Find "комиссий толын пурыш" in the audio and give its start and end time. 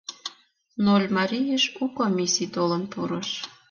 1.99-3.29